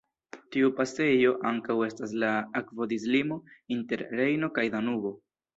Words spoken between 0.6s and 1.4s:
pasejo